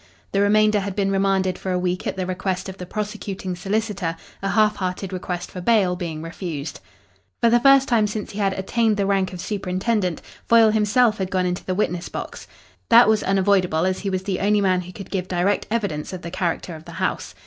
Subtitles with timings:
[0.31, 4.15] The remainder had been remanded for a week at the request of the prosecuting solicitor,
[4.41, 6.79] a half hearted request for bail being refused.
[7.39, 11.29] For the first time since he had attained the rank of superintendent, Foyle himself had
[11.29, 12.47] gone into the witness box.
[12.89, 16.23] That was unavoidable, as he was the only man who could give direct evidence of
[16.23, 17.35] the character of the house.